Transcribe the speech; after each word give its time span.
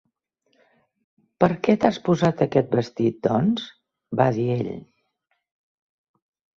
"Per 1.43 1.49
què 1.67 1.75
t'has 1.85 2.01
posat 2.09 2.43
aquest 2.47 2.75
vestit, 2.81 3.23
doncs?" 3.31 3.71
va 4.25 4.31
dir 4.43 4.51
ell. 4.59 4.75